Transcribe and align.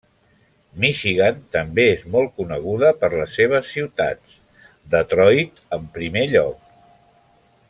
Michigan 0.85 1.43
també 1.55 1.85
és 1.97 2.01
molt 2.15 2.33
coneguda 2.41 2.89
per 3.03 3.11
les 3.15 3.37
seves 3.41 3.69
ciutats, 3.75 4.35
Detroit 4.97 5.65
en 5.79 5.89
primer 5.99 6.29
lloc. 6.37 6.79